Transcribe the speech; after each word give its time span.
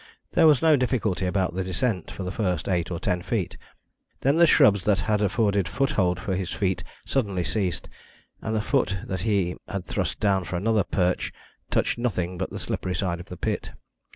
There 0.31 0.47
was 0.47 0.63
no 0.63 0.75
difficulty 0.75 1.27
about 1.27 1.53
the 1.53 1.63
descent 1.63 2.09
for 2.09 2.23
the 2.23 2.31
first 2.31 2.67
eight 2.67 2.89
or 2.89 2.99
ten 2.99 3.21
feet. 3.21 3.55
Then 4.21 4.37
the 4.37 4.47
shrubs 4.47 4.83
that 4.85 5.01
had 5.01 5.21
afforded 5.21 5.67
foothold 5.67 6.19
for 6.19 6.33
his 6.35 6.49
feet 6.49 6.83
suddenly 7.05 7.43
ceased, 7.43 7.87
and 8.41 8.55
the 8.55 8.61
foot 8.61 8.97
that 9.05 9.21
he 9.21 9.57
had 9.67 9.85
thrust 9.85 10.19
down 10.19 10.43
for 10.43 10.55
another 10.55 10.83
perch 10.83 11.31
touched 11.69 11.99
nothing 11.99 12.39
but 12.39 12.49
the 12.49 12.57
slippery 12.57 12.95
side 12.95 13.19
of 13.19 13.27
the 13.27 13.37
pit. 13.37 13.73